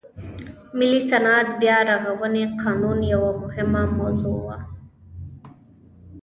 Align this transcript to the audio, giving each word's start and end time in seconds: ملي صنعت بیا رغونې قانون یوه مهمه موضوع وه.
ملي 0.77 0.99
صنعت 1.09 1.47
بیا 1.61 1.77
رغونې 1.89 2.43
قانون 2.61 2.99
یوه 3.13 3.31
مهمه 3.43 3.81
موضوع 3.97 4.37
وه. 4.47 4.57